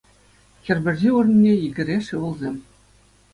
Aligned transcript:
Хӗр 0.63 0.77
пӗрчи 0.83 1.09
вырӑнне— 1.13 1.53
йӗкӗреш 1.61 2.05
ывӑлсем 2.17 2.55